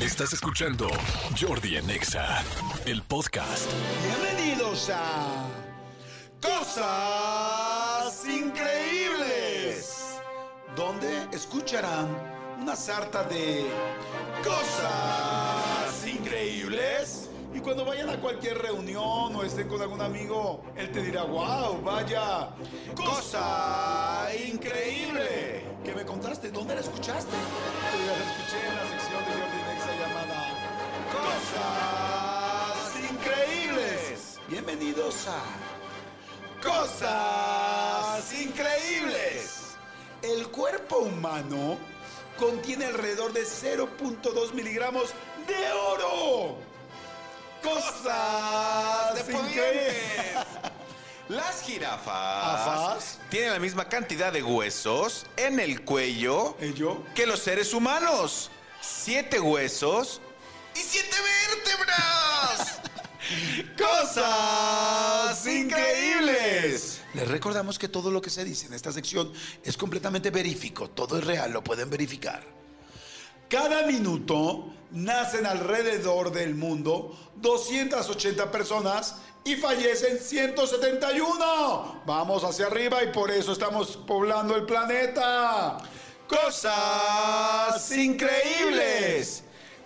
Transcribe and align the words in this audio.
Estás 0.00 0.32
escuchando 0.32 0.88
Jordi 1.38 1.76
en 1.76 1.90
Exa, 1.90 2.42
el 2.86 3.02
podcast. 3.02 3.70
Bienvenidos 4.02 4.88
a 4.88 5.46
Cosas 6.40 8.24
Increíbles, 8.26 10.18
donde 10.74 11.28
escucharán 11.32 12.08
una 12.62 12.74
sarta 12.76 13.24
de 13.24 13.66
cosas 14.42 16.06
increíbles. 16.06 17.19
Y 17.52 17.58
cuando 17.60 17.84
vayan 17.84 18.08
a 18.08 18.16
cualquier 18.20 18.58
reunión 18.58 19.34
o 19.34 19.42
estén 19.42 19.66
con 19.66 19.82
algún 19.82 20.00
amigo, 20.00 20.62
él 20.76 20.92
te 20.92 21.02
dirá, 21.02 21.24
wow, 21.24 21.82
vaya, 21.82 22.50
cosa 22.94 24.28
increíble. 24.46 25.64
¿Qué 25.84 25.92
me 25.92 26.04
contaste? 26.04 26.50
¿Dónde 26.50 26.74
la 26.74 26.80
escuchaste? 26.80 27.32
La 27.32 28.12
escuché 28.14 28.56
en 28.68 28.76
la 28.76 28.86
sección 28.88 29.24
de 29.24 29.32
Jordi 29.32 29.62
Nexa 29.68 29.92
llamada 29.98 30.38
Cosas 32.72 33.10
Increíbles. 33.10 34.38
Bienvenidos 34.48 35.26
a 35.26 35.42
Cosas 36.62 38.32
Increíbles. 38.40 39.74
El 40.22 40.46
cuerpo 40.48 40.98
humano 40.98 41.78
contiene 42.38 42.86
alrededor 42.86 43.32
de 43.32 43.42
0.2 43.42 44.52
miligramos 44.54 45.14
de 45.48 45.72
oro. 45.72 46.69
Cosas 47.62 49.26
de 49.26 49.32
increíbles. 49.32 49.96
Las 51.28 51.62
jirafas 51.62 52.08
¿Afas? 52.08 53.18
tienen 53.28 53.52
la 53.52 53.58
misma 53.60 53.88
cantidad 53.88 54.32
de 54.32 54.42
huesos 54.42 55.26
en 55.36 55.60
el 55.60 55.84
cuello 55.84 56.56
¿Ello? 56.60 57.04
que 57.14 57.26
los 57.26 57.40
seres 57.40 57.72
humanos. 57.72 58.50
Siete 58.80 59.38
huesos 59.38 60.20
y 60.74 60.78
siete 60.78 61.16
vértebras. 61.54 62.80
Cosas 63.78 65.46
increíbles. 65.46 67.00
Les 67.14 67.28
recordamos 67.28 67.78
que 67.78 67.88
todo 67.88 68.10
lo 68.10 68.20
que 68.20 68.30
se 68.30 68.44
dice 68.44 68.66
en 68.66 68.74
esta 68.74 68.90
sección 68.92 69.32
es 69.62 69.76
completamente 69.76 70.30
verífico, 70.30 70.88
todo 70.90 71.18
es 71.18 71.24
real, 71.24 71.52
lo 71.52 71.62
pueden 71.62 71.90
verificar. 71.90 72.42
Cada 73.50 73.82
minuto 73.84 74.66
nacen 74.92 75.44
alrededor 75.44 76.30
del 76.30 76.54
mundo 76.54 77.18
280 77.34 78.48
personas 78.48 79.16
y 79.42 79.56
fallecen 79.56 80.20
171. 80.20 82.02
Vamos 82.06 82.44
hacia 82.44 82.68
arriba 82.68 83.02
y 83.02 83.08
por 83.08 83.28
eso 83.32 83.50
estamos 83.52 83.96
poblando 84.06 84.54
el 84.54 84.66
planeta. 84.66 85.78
Cosas 86.28 87.90
increíbles. 87.90 89.42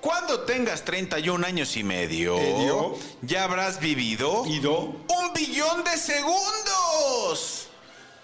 Cuando 0.00 0.42
tengas 0.42 0.84
31 0.84 1.44
años 1.44 1.76
y 1.76 1.82
medio, 1.82 2.36
Medio. 2.36 2.94
ya 3.22 3.42
habrás 3.42 3.80
vivido 3.80 4.46
Ido. 4.46 4.82
un 4.82 5.32
billón 5.34 5.82
de 5.82 5.96
segundos. 5.96 7.66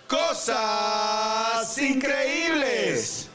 Cosas 0.06 1.76
increíbles. 1.78 3.30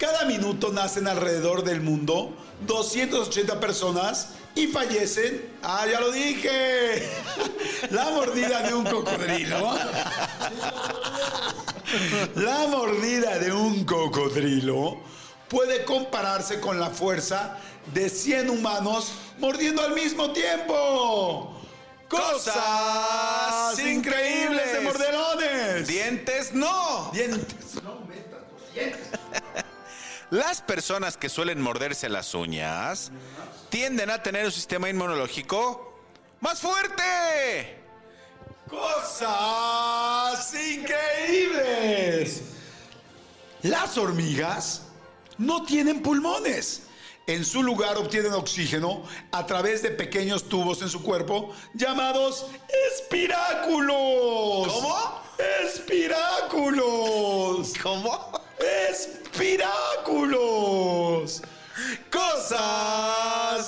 Cada 0.00 0.24
minuto 0.24 0.72
nacen 0.72 1.06
alrededor 1.08 1.62
del 1.62 1.82
mundo 1.82 2.34
280 2.66 3.60
personas 3.60 4.30
y 4.54 4.66
fallecen. 4.68 5.58
Ah, 5.62 5.84
ya 5.92 6.00
lo 6.00 6.10
dije. 6.10 7.06
La 7.90 8.08
mordida 8.08 8.62
de 8.62 8.72
un 8.72 8.84
cocodrilo. 8.84 9.58
La 12.34 12.66
mordida 12.68 13.38
de 13.40 13.52
un 13.52 13.84
cocodrilo 13.84 14.96
puede 15.48 15.84
compararse 15.84 16.60
con 16.60 16.80
la 16.80 16.88
fuerza 16.88 17.58
de 17.92 18.08
100 18.08 18.48
humanos 18.48 19.12
mordiendo 19.38 19.82
al 19.82 19.92
mismo 19.92 20.32
tiempo. 20.32 21.60
Cosas 22.08 23.78
increíbles 23.78 24.72
de 24.72 24.80
mordelones. 24.80 25.86
Dientes 25.86 26.54
no. 26.54 27.10
Dientes. 27.12 27.69
Las 30.50 30.62
personas 30.62 31.16
que 31.16 31.28
suelen 31.28 31.60
morderse 31.60 32.08
las 32.08 32.34
uñas 32.34 33.12
tienden 33.68 34.10
a 34.10 34.20
tener 34.20 34.46
un 34.46 34.50
sistema 34.50 34.88
inmunológico 34.88 35.96
más 36.40 36.58
fuerte. 36.58 37.78
Cosas 38.68 40.52
increíbles. 40.52 42.42
Las 43.62 43.96
hormigas 43.96 44.86
no 45.38 45.62
tienen 45.62 46.02
pulmones. 46.02 46.82
En 47.28 47.44
su 47.44 47.62
lugar 47.62 47.96
obtienen 47.96 48.32
oxígeno 48.32 49.04
a 49.30 49.46
través 49.46 49.82
de 49.82 49.92
pequeños 49.92 50.48
tubos 50.48 50.82
en 50.82 50.88
su 50.88 51.04
cuerpo 51.04 51.54
llamados 51.74 52.46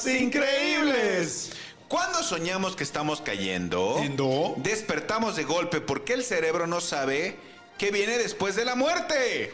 Increíbles. 0.07 1.51
Cuando 1.89 2.23
soñamos 2.23 2.75
que 2.75 2.85
estamos 2.85 3.21
cayendo, 3.21 3.99
Endo. 3.99 4.55
despertamos 4.59 5.37
de 5.37 5.45
golpe 5.45 5.81
porque 5.81 6.15
el 6.15 6.25
cerebro 6.25 6.67
no 6.67 6.81
sabe 6.81 7.37
qué 7.79 7.91
viene 7.91 8.17
después 8.19 8.57
de 8.57 8.65
la 8.65 8.75
muerte. 8.75 9.53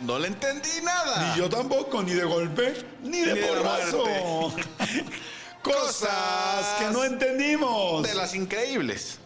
No 0.00 0.18
le 0.18 0.28
entendí 0.28 0.70
nada. 0.82 1.32
Ni 1.34 1.40
yo 1.40 1.48
tampoco, 1.48 2.02
ni 2.02 2.12
de 2.12 2.24
golpe, 2.24 2.74
ni 3.02 3.20
de 3.20 3.34
Ni 3.34 3.40
de. 3.40 3.46
Cosas 5.62 6.76
que 6.78 6.90
no 6.92 7.04
entendimos. 7.04 8.02
De 8.02 8.14
las 8.14 8.34
increíbles. 8.34 9.18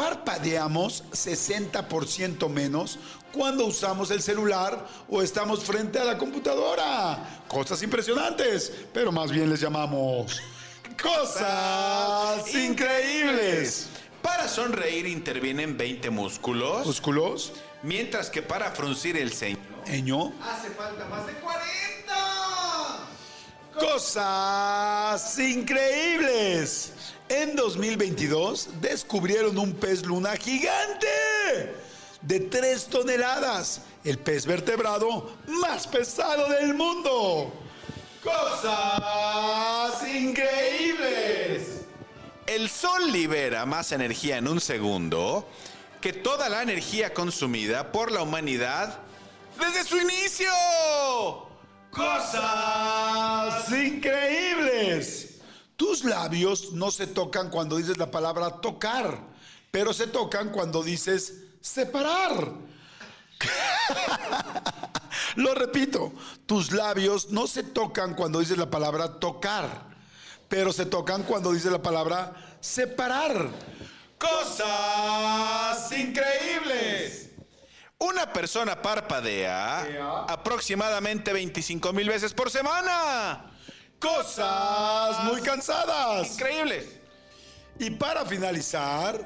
Parpadeamos 0.00 1.04
60% 1.12 2.48
menos 2.48 2.98
cuando 3.34 3.66
usamos 3.66 4.10
el 4.10 4.22
celular 4.22 4.88
o 5.10 5.20
estamos 5.20 5.62
frente 5.62 5.98
a 5.98 6.04
la 6.04 6.16
computadora. 6.16 7.42
Cosas 7.46 7.82
impresionantes, 7.82 8.72
pero 8.94 9.12
más 9.12 9.30
bien 9.30 9.50
les 9.50 9.60
llamamos 9.60 10.40
cosas 11.02 12.54
increíbles. 12.54 13.90
Para 14.22 14.48
sonreír 14.48 15.04
intervienen 15.04 15.76
20 15.76 16.08
músculos, 16.08 16.86
Músculos, 16.86 17.52
mientras 17.82 18.30
que 18.30 18.40
para 18.40 18.70
fruncir 18.70 19.18
el 19.18 19.30
ceño 19.30 19.58
eño, 19.84 20.32
hace 20.42 20.70
falta 20.70 21.04
más 21.08 21.26
de 21.26 21.34
40. 21.34 21.60
Cosas 23.78 25.38
increíbles. 25.38 26.94
En 27.30 27.54
2022 27.54 28.80
descubrieron 28.80 29.56
un 29.56 29.72
pez 29.72 30.04
luna 30.04 30.36
gigante 30.36 31.06
de 32.22 32.40
3 32.40 32.86
toneladas, 32.86 33.82
el 34.02 34.18
pez 34.18 34.44
vertebrado 34.46 35.30
más 35.46 35.86
pesado 35.86 36.48
del 36.48 36.74
mundo. 36.74 37.52
Cosas 38.24 40.04
increíbles. 40.12 41.82
El 42.48 42.68
sol 42.68 43.12
libera 43.12 43.64
más 43.64 43.92
energía 43.92 44.38
en 44.38 44.48
un 44.48 44.60
segundo 44.60 45.48
que 46.00 46.12
toda 46.12 46.48
la 46.48 46.62
energía 46.62 47.14
consumida 47.14 47.92
por 47.92 48.10
la 48.10 48.22
humanidad 48.22 48.98
desde 49.56 49.84
su 49.84 49.98
inicio. 49.98 50.50
Cosas 51.92 52.69
Tus 55.80 56.04
labios 56.04 56.72
no 56.72 56.90
se 56.90 57.06
tocan 57.06 57.48
cuando 57.48 57.78
dices 57.78 57.96
la 57.96 58.10
palabra 58.10 58.60
tocar, 58.60 59.18
pero 59.70 59.94
se 59.94 60.06
tocan 60.06 60.50
cuando 60.50 60.82
dices 60.82 61.44
separar. 61.62 62.52
Lo 65.36 65.54
repito, 65.54 66.12
tus 66.44 66.72
labios 66.72 67.30
no 67.30 67.46
se 67.46 67.62
tocan 67.62 68.14
cuando 68.14 68.40
dices 68.40 68.58
la 68.58 68.68
palabra 68.68 69.18
tocar, 69.18 69.86
pero 70.50 70.70
se 70.70 70.84
tocan 70.84 71.22
cuando 71.22 71.50
dices 71.50 71.72
la 71.72 71.80
palabra 71.80 72.58
separar. 72.60 73.48
Cosas 74.18 75.90
increíbles. 75.92 77.30
Una 77.96 78.30
persona 78.30 78.82
parpadea 78.82 80.26
aproximadamente 80.28 81.32
25 81.32 81.90
mil 81.94 82.10
veces 82.10 82.34
por 82.34 82.50
semana. 82.50 83.46
Cosas 84.00 85.24
muy 85.24 85.40
cansadas. 85.42 86.32
Increíbles. 86.32 86.86
Y 87.78 87.90
para 87.90 88.24
finalizar, 88.24 89.24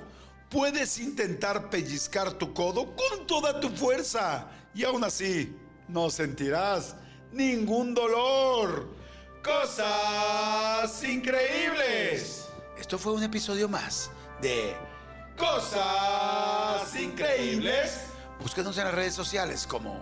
puedes 0.50 0.98
intentar 0.98 1.70
pellizcar 1.70 2.32
tu 2.34 2.52
codo 2.52 2.94
con 2.94 3.26
toda 3.26 3.60
tu 3.60 3.70
fuerza 3.70 4.46
y 4.74 4.84
aún 4.84 5.04
así 5.04 5.56
no 5.88 6.10
sentirás 6.10 6.96
ningún 7.32 7.94
dolor. 7.94 8.88
Cosas 9.42 11.02
increíbles. 11.04 12.48
Esto 12.78 12.98
fue 12.98 13.12
un 13.12 13.22
episodio 13.22 13.68
más 13.68 14.10
de 14.40 14.74
Cosas 15.36 16.94
increíbles. 16.94 18.02
Búsquenos 18.40 18.78
en 18.78 18.84
las 18.84 18.94
redes 18.94 19.14
sociales 19.14 19.66
como 19.66 19.98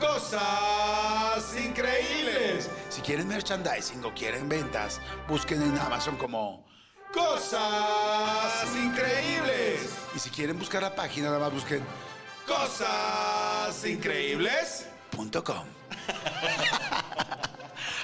Cosas 0.00 1.56
increíbles. 1.56 2.70
Si 2.88 3.02
quieren 3.02 3.28
merchandising 3.28 4.04
o 4.04 4.14
quieren 4.14 4.48
ventas, 4.48 5.00
busquen 5.28 5.62
en 5.62 5.78
Amazon 5.78 6.16
como 6.16 6.66
Cosas 7.12 8.74
increíbles. 8.74 9.90
Y 10.14 10.18
si 10.18 10.30
quieren 10.30 10.58
buscar 10.58 10.82
la 10.82 10.94
página, 10.94 11.26
nada 11.26 11.38
más 11.40 11.52
busquen 11.52 11.84
Cosas 12.46 13.84
increíbles. 13.84 14.86
.com. 15.44 15.64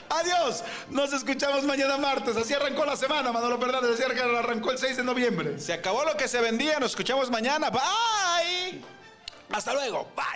Adiós, 0.09 0.63
nos 0.91 1.13
escuchamos 1.13 1.65
mañana 1.65 1.97
martes. 1.97 2.37
Así 2.37 2.55
arrancó 2.55 2.85
la 2.85 2.97
semana, 2.97 3.33
Manolo 3.33 3.59
Fernández. 3.59 3.93
Así 3.95 4.03
arrancó 4.03 4.71
el 4.71 4.79
6 4.79 4.99
de 4.99 5.05
noviembre. 5.05 5.59
Se 5.59 5.73
acabó 5.73 6.05
lo 6.05 6.17
que 6.17 6.29
se 6.29 6.41
vendía. 6.41 6.79
Nos 6.79 6.91
escuchamos 6.91 7.31
mañana. 7.31 7.71
Bye. 7.71 8.83
Hasta 9.51 9.73
luego. 9.73 10.09
Bye. 10.15 10.36